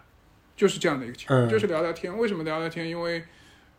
[0.57, 2.17] 就是这样的一个情况，就是聊聊天。
[2.17, 2.89] 为什么聊聊天？
[2.89, 3.23] 因为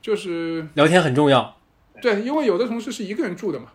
[0.01, 1.57] 就是聊天很重要。
[2.01, 3.71] 对，因为有的同事是一个人住的嘛，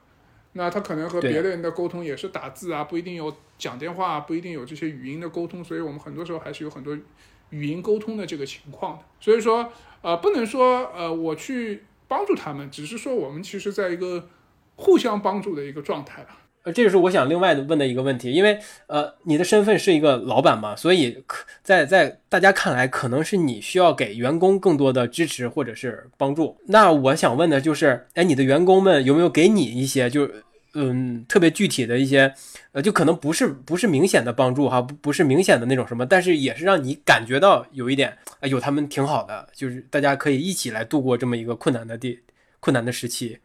[0.52, 6.96] 那他可能和别的人的沟通也是打字啊，不一定有讲电话，不一定有这些语音的沟通，所以我们很多时候还是有很多
[7.48, 9.04] 语音沟通的这个情况的。
[9.18, 14.28] 所以说，呃，不能说呃我去帮助他们，只是说我们其实在一个
[14.76, 16.36] 互相帮助的一个状态吧。
[16.62, 26.56] 呃，这就是我想另外的问的一个问题，因为呃，你的身份是一个老板嘛，所以可在在大家看来，可能是你需要给员工更多的支持或者是帮助。
[26.66, 30.44] 那我想问的就是，哎，你的员工们有没有给你一些，就是
[30.74, 32.32] 嗯，特别具体的一些，
[32.72, 42.20] 呃，就可能不是不是明显的帮助哈，不不是明显的那种什么，但是也是让你感觉到有一点，哎，有他们挺好的，就是大家可以一起来度过这么一个困难的地
[42.60, 43.38] 困难的时期。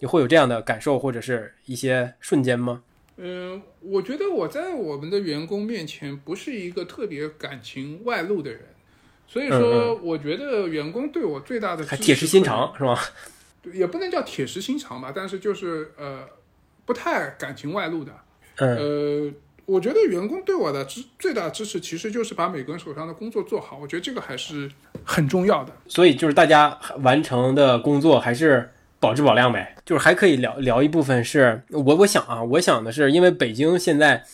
[0.00, 2.82] 你会有这样的感受或者是一些瞬间吗？
[3.16, 8.60] 嗯，我觉得我在我们的员工面前不是一个特别感情外露的人，
[9.26, 12.96] 所以说我觉得员工对我最大的还铁石心肠是吧？
[13.74, 16.28] 也不能叫铁石心肠吧，但是就是呃
[16.84, 18.12] 不太感情外露的。
[18.58, 19.28] 呃，
[19.66, 24.70] 我觉得员工对我的支最大支持其实就是把每个人手上的工作做好，我觉得这个还是
[25.02, 25.72] 很重要的。
[25.88, 28.70] 所以就是大家完成的工作还是。
[29.00, 34.24] 保质保量呗，就是还可以聊聊一部分是我我想啊，我想的是，因为北京现在，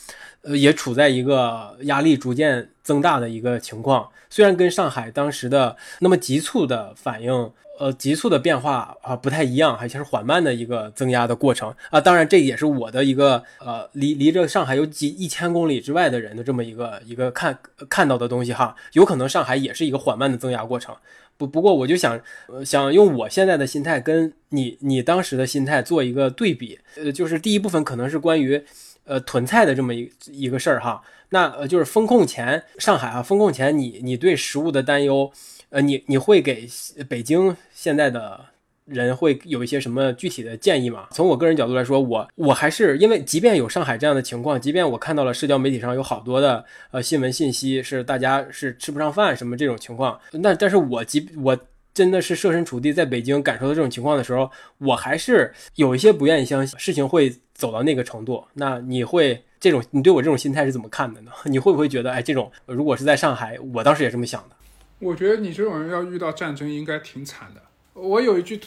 [0.42, 12.00] 呃，也处在一个压力逐渐增大的一个情况，虽然跟上海当时的那么急促的反应，呃，急促的变化啊不太一样，还是缓慢的一个增压的过程啊。
[12.00, 17.58] 当然，这也是我的一个呃，离离着上海有几一千公里之外的人的这么一个一个看
[17.90, 20.96] 看到的东西哈，有可能上海也是一个缓慢的增压过程。
[21.36, 22.20] 不不过我就想，
[22.64, 28.62] 想用我现在的心态跟你你当时的心态做一个对比，呃，就是第一部分可能是关于，
[29.04, 31.02] 呃，囤菜的这么一一个事儿哈。
[31.30, 35.32] 那呃，就是风控前上海啊，风控前你你对食物的担忧，
[35.70, 36.68] 呃，你你会给
[37.08, 38.53] 北京现在的。
[38.86, 41.08] 人会有一些什么具体的建议吗？
[41.10, 51.58] 从我个人角度来说，我我还是因为，即便有上海这样的情况，即便我看到了社交媒体上有好多的呃新闻信息是大家是吃不上饭什么这种情况，那但是我即我
[51.94, 58.44] 真的是设身处地在北京感受到这种情况的时候，我还是有一些不愿意相信事情会走到那个程度。
[58.52, 61.30] 那你会这种你对我这种心态是怎么看的呢？
[61.46, 64.56] 你会不会觉得哎，这种如果是在上海，我当时也这么想的？
[64.98, 67.62] 我觉得你这种人要遇到战争应该挺惨的。
[67.94, 68.60] 我有一句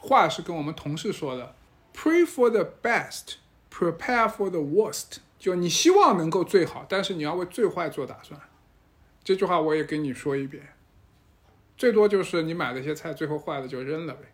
[0.00, 1.54] 话是跟我们同事说的
[1.94, 3.36] ：“Pray for the best,
[3.72, 8.40] prepare for the worst。”就你希望能够最好，但是你要为最坏做打算。
[9.24, 10.74] 这句话我也跟你说一遍。
[11.76, 14.32] 最多就是你买了一些菜，最后坏了就扔了呗。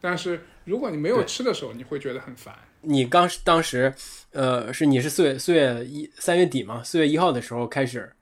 [0.00, 2.54] 但是如果你没有吃的时候，你会觉得很烦。
[2.82, 3.94] 你刚当时，
[4.32, 6.82] 呃，是你是四月四月一三月底嘛？
[6.82, 8.12] 四月一号的时候开始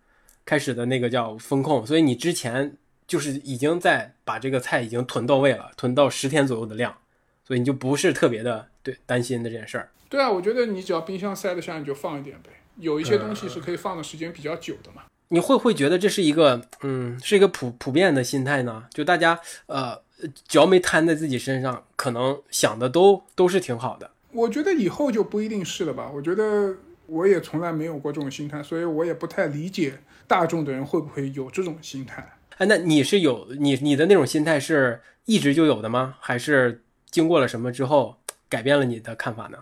[0.45, 2.77] 开始的那个叫风控，所以你之前。
[3.13, 6.97] 就是已经在把这个菜已经囤到位了，囤到十天左右的量，
[7.45, 9.91] 所以你就不是特别的对担心的这件事儿。
[10.09, 12.49] 对啊，我觉得你只要冰箱塞得下，你就放一点呗。
[12.79, 15.03] 有一些东西是可以放的时间比较久的嘛。
[15.29, 18.85] 你会不会觉得这是一个嗯，是一个普普遍的心态呢？
[18.95, 20.01] 就大家呃，
[20.49, 24.11] 脚没摊在自己身上，可能想的都都是挺好的。
[24.31, 26.11] 我觉得以后就不一定是了吧。
[26.15, 26.75] 我觉得
[27.09, 32.27] 我也从来没有过这种心态，所以我也不太理解大众的人会不会有这种心态。
[32.63, 36.15] 哎，那你是有你你的那种心态是一直就有的吗？
[36.21, 38.17] 还是经过了什么之后
[38.49, 39.59] 改变了你的看法呢？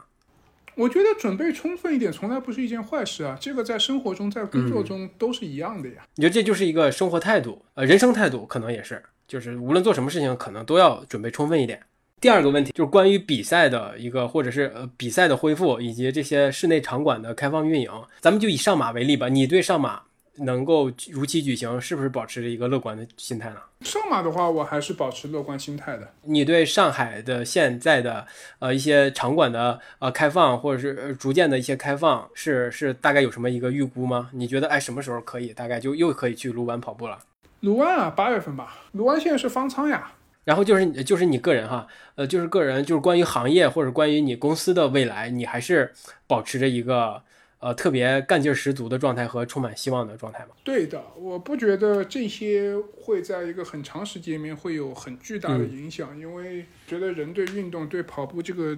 [0.75, 6.07] 我觉得准备充分一点从来不是一件坏事啊，这个在生活中在工作中都是一样的呀。
[6.15, 11.81] 你觉得这就是一个生活态度，呃，人生态度可能也是，就是无论做什么事情，可能都要准备充分一点。
[12.21, 19.27] 第二个问题就是关于比赛的一个，或者是呃比赛的恢复以及这些室内场馆的开放运营，咱们就以上马为例吧。
[19.31, 20.03] 你对上马？
[20.37, 23.57] 能够如期举行，是不是保持着一个乐观的心态呢？
[23.83, 26.12] 上马的话，我还是保持乐观心态的。
[26.23, 28.27] 你对上海的现在的
[28.59, 34.31] 呃一些场馆的呃开放，或者是逐渐的一些开放，是是大概有什么一个预估吗？
[34.33, 37.19] 你觉得哎什么时候可以大概就又可以去卢湾跑步了？
[37.61, 38.79] 卢湾啊，八月份吧。
[38.93, 40.12] 卢湾现在是方舱呀。
[40.45, 45.93] 然后就是就是你个人哈，呃，就是个人，就是关于行业或者关于你公司的未来，你还是
[46.27, 47.23] 保持着一个
[47.61, 50.51] 呃特别干劲十足的状态和充满希望的状态吗？
[50.64, 58.77] 对的，我不觉得这些会在一个很长时间里面会有很巨大的影响，因为觉得人对运动、对跑步这个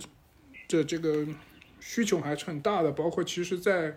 [0.68, 1.27] 这这个
[1.81, 2.92] 需求还是很大的。
[2.92, 3.97] 包括其实，在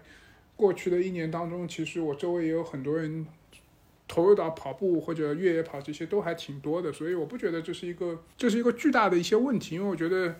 [0.56, 3.28] 过去的一年当中，其实我周围也有很多人。
[4.08, 10.36] 投入到跑步或者越野跑这些都还挺多的，所以我不觉得这是一个这是一个巨大的一些问题，因为我觉得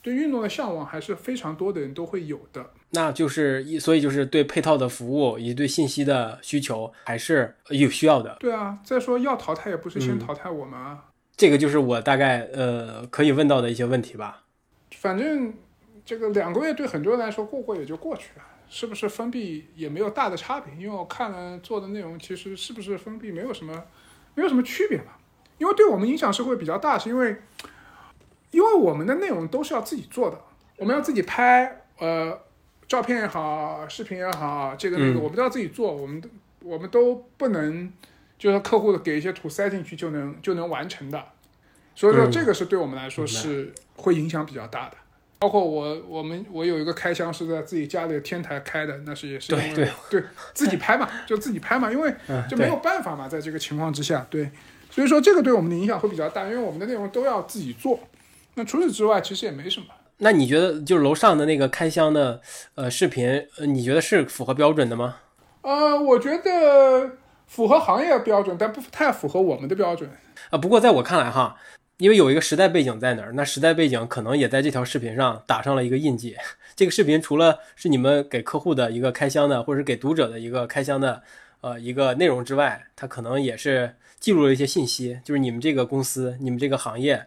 [0.00, 2.70] 对运动的向往还是非常多的人都会有的。
[2.90, 8.36] 那就是一，所以就是对配套的服务以及对信息的需求还是有需要的。
[8.40, 11.04] 对啊，再说要淘汰也不是先淘汰我们啊。
[11.36, 14.42] 这个就是我大概呃可以问到的一些问题吧。
[14.96, 15.54] 反正
[16.04, 18.44] 这个两个月对很多人来说过过也就过去了。
[18.72, 20.72] 是不是封闭也没有大的差别？
[20.76, 23.82] 因为我看了做的内容，其实是不是封闭没有什么，
[24.36, 25.18] 没有什么区别吧。
[25.58, 27.34] 因为对我们影响是会比较大，是因为，
[28.52, 30.40] 因为我们的内容都是要自己做的，
[30.76, 32.38] 我们要自己拍，呃，
[32.90, 36.28] 照片也好，视频也好，这个那个，我们都要自己做，我们都
[36.64, 37.92] 我们都不能，
[38.36, 41.24] 就是客户给一些图塞进去就能就能完成的，
[41.94, 44.96] 所以说这个是对我们来说是会影响比较大的。
[45.38, 49.88] 包括我，我们我有一个开箱是在自己家里的天台开的，那是也是对对。
[50.10, 52.12] 对，自己拍嘛， 就自己拍嘛，因为
[52.48, 54.50] 就没有办法嘛，在这个情况之下，对，
[54.90, 58.00] 所以说这个对我们的影响会比较大，因为我们的内容都要自己做。
[58.54, 59.86] 那除此之外，其实也没什么。
[60.20, 62.40] 那你觉得，就是楼上的那个开箱的
[62.76, 65.16] 呃视频，你觉得是符合标准的吗？
[65.62, 70.10] 呃，我觉得符合行业标准，但不太符合我们的标准。
[70.50, 71.56] 啊，不过在我看来哈。
[71.98, 76.34] 因为有一个时代背景在那儿，那时代背景可能也在这条视频上打上了一个印记。
[76.74, 81.22] 这个视频除了是你们给客户的一个开箱的，或者是给读者的一个开箱的，
[81.60, 87.26] 呃，一个内容之外，它可能也是记录了一些信息，就是你们这个公司、你们这个行业，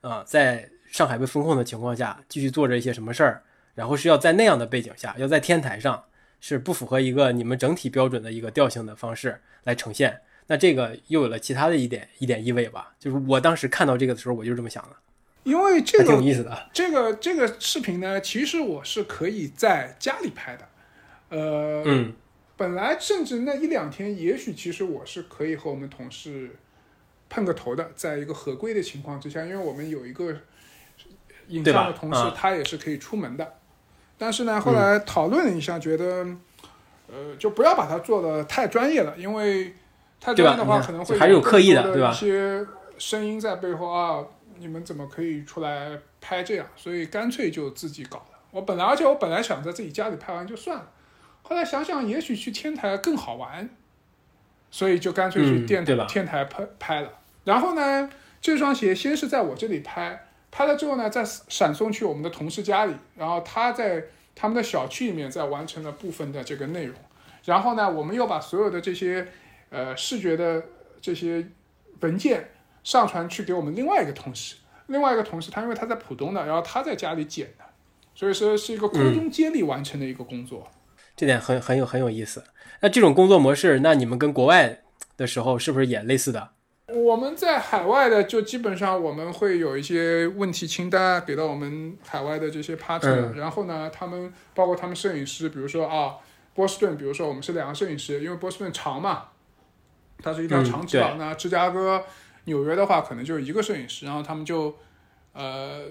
[0.00, 3.42] 啊，在上海被封控的情况下，继续做着一些什么事儿，
[3.74, 6.04] 然后是要在那样的背景下，要在天台上，
[6.40, 10.20] 是不符合一个你们整体标准的一个调性的方式来呈现。
[10.46, 12.94] 那这个又有了其他的一点一点意味吧？
[13.00, 14.90] 就是我当时看到这个的时候，我就这么想的。
[15.42, 16.70] 因为这个挺有意思的。
[16.72, 20.68] 这个这个视频呢，其实我是可以在家里拍的。
[21.30, 22.12] 呃，嗯，
[22.56, 26.54] 本来甚至那一两天，也许其实我是可以和我们同事
[27.28, 30.36] 碰个头的，在一个合规的情况之下，因为我们有一个
[31.48, 33.54] 影像的同时，他也是可以出门的。
[34.18, 36.26] 但是呢，后来讨论了一下，觉得
[37.08, 39.74] 呃，就不要把它做的太专业了，因为。
[40.20, 42.10] 太专业的话，可能会还是有刻意的，对吧？
[42.10, 44.24] 一些声音在背后啊，
[44.56, 46.66] 你们怎么可以出来拍这样？
[46.76, 48.38] 所以干脆就自己搞了。
[48.50, 50.90] 我本来，而且我本来想在自己家里拍完就算了，
[51.42, 53.68] 后来想想，也许去天台更好玩，
[54.70, 57.10] 所以就干脆去电台天台拍拍了。
[57.44, 58.08] 然后呢，
[58.40, 66.96] 这双鞋先是在我这里拍，拍了之后呢，再闪送去我们的同事家里，然后他在他们的小区里面再完成了部分的这个内容。
[67.44, 69.26] 然后呢，我们又把所有的这些。
[69.70, 70.62] 呃，视觉的
[71.00, 71.44] 这些
[71.98, 72.48] 文件
[72.84, 74.54] 上传去给我们另外一个同事，
[74.86, 77.64] 另外一个同事他因为他在浦东的，然后他在家里剪的，
[78.14, 80.70] 所以说是一个空中接力完成的一个工作，
[81.16, 82.44] 这点很很有很有意思。
[82.82, 84.82] 那这种工作模式，那你们跟国外
[85.16, 86.50] 的时候是不是也类似的？
[86.88, 96.16] 我们在海外的就基本上我们会有一些问题清单给到我们海外的这些 partner，然后呢，他们包括他们摄影师，比如说啊，
[96.54, 99.28] 波士顿，比如说我们是两个摄影师，因为波士顿长嘛。
[100.22, 102.02] 它是一条长直廊，那芝加哥、
[102.44, 104.74] 纽约的话，可能就一个摄影师，然后他们就，
[105.32, 105.82] 呃，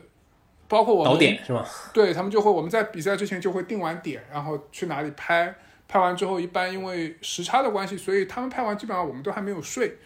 [0.68, 1.64] 包括我们导点是吗？
[1.94, 5.54] 对他们就会，我们在比赛之前就会定完点，然后去哪里拍，
[5.88, 9.98] 拍完之后一般因为时差的关系，所以他们拍完基本上我们都还没有睡，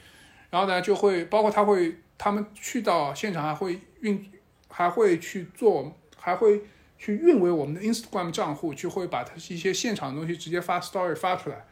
[0.57, 4.27] 然后呢就会包括他会，他们去到现场还会运，
[4.69, 6.63] 还会去做，还会
[6.97, 11.63] 去运维我们的 Instagram 账户，就会把他一些现场的东西直接发 Story 发出来。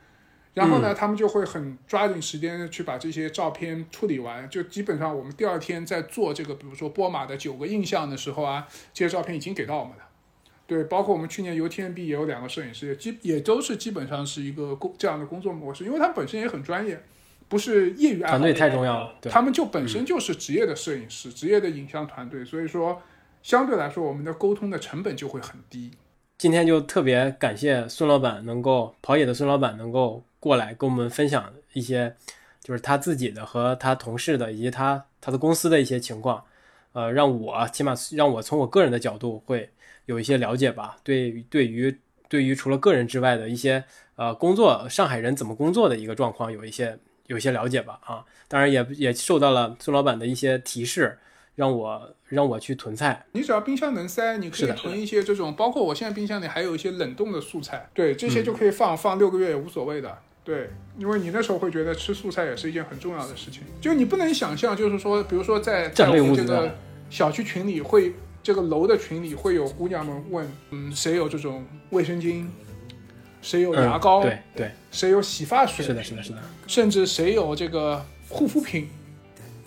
[0.53, 10.03] 然后呢，他们就会很抓紧时间去把这些照片处理完，就基本上我们第二天在做这个，比如说波马的九个印象的时候啊，这些照片已经给到我们了。
[10.67, 17.03] 对，包括我们去年 UTMB 也有两个摄影师，基也都是基本上是一个工这样的工作模式，因为他们本身也很专业，
[17.55, 18.37] 不是业余爱好。
[18.37, 23.01] 团队太重要了，他们就本身就是职业的摄影师，职业的影像团队，所以说
[23.41, 25.89] 相对来说我们的沟通的成本就会很低。
[26.37, 32.13] 今天就特别感谢孙老板能够跑野的孙老板能够过来跟我们分享一些，
[32.61, 36.43] 就是他自己的和他同事的以及他他的公司的一些情况，
[36.91, 39.69] 呃，让我起码让我从我个人的角度会
[40.07, 40.97] 有一些了解吧。
[41.05, 41.97] 对，对于
[42.27, 43.81] 对于除了个人之外的一些
[44.17, 47.99] 呃工作，上海人怎么工作的一个状况有一些有些了解吧。
[48.05, 51.17] 啊，当然也也受到了孙老板的一些提示。
[51.55, 66.75] 让我让我去囤菜，你只要冰箱能塞，你可以囤一些这种，包括我现在冰箱里还有一些冷冻的素菜，对，这些就可以放放六个月也无所谓的，对，因为你那时候会觉得吃素菜也是一件很重要的事情，就你不能想象，就是说，比如说在在我们这个
[67.09, 68.13] 小区群里会，
[68.43, 72.45] 这个楼的群里会有姑娘们问，嗯，谁有这种卫生巾，
[73.45, 78.87] 谁有牙膏，对对，谁有洗发水，是的，是的，是的，甚至谁有这个护肤品。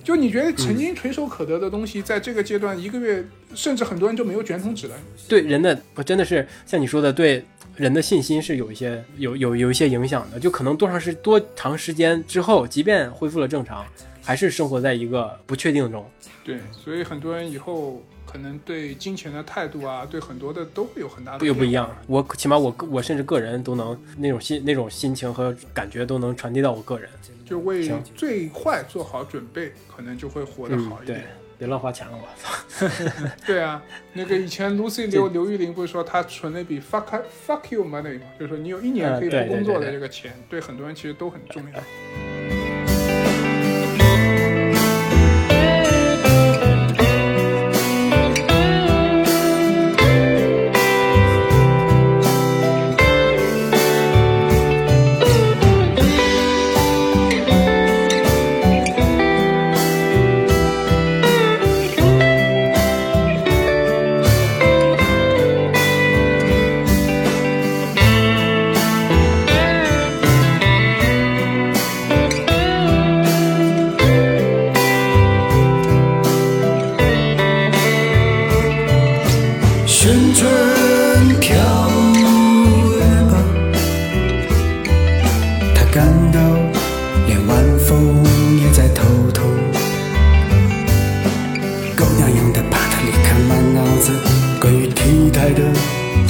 [0.02, 3.24] 就你觉得曾经垂手可得的东西，在这个阶段一个月，
[3.54, 4.94] 甚至很多人就没有卷筒纸了。
[5.28, 7.44] 对人的，我真的是像你说的，对
[7.76, 10.40] 人的信心是有一些有有有一些影响的。
[10.40, 13.86] 就可能多长时多长时间之后，即便恢复了正常，
[14.28, 16.04] 还是生活在一个不确定中。
[16.44, 21.96] 对，所以很多人以后可能对金钱的态度啊，对很多的都会有很大的又不一样。
[22.06, 27.08] 我起码我我甚至个人都能那种心那种心情和感觉都能传递到我个人。
[27.46, 31.20] 就为最坏做好准备，可能就会活得好一点。
[31.20, 31.24] 对，
[31.56, 32.86] 别乱花钱了，我操！
[33.46, 38.26] 对啊，那个以前 Lucy 刘刘玉玲不是说她存了一笔 fuck fuck you money 吗？
[38.38, 41.80] 就是说你有一年可以不工作的这个钱，对很多人其实都很重要。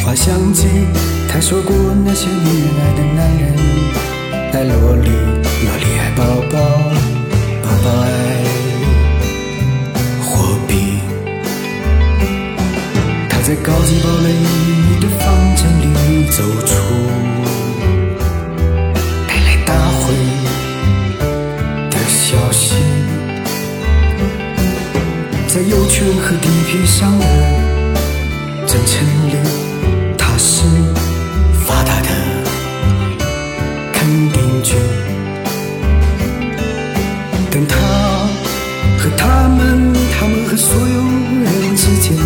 [0.08, 0.66] 滑想起
[1.28, 3.42] 他说过那些女人爱的男人，
[4.54, 6.56] 爱萝莉，萝莉爱宝宝，
[7.62, 8.08] 宝宝爱
[10.22, 10.72] 货币。
[13.28, 14.28] 他在高级堡垒
[14.98, 15.84] 的房间里
[16.30, 16.72] 走出，
[19.28, 20.14] 带来大会
[21.90, 22.76] 的消息，
[25.48, 27.26] 在右圈和地皮上的
[28.66, 29.57] 真诚里。
[40.68, 41.02] 所有
[41.44, 42.17] 人之间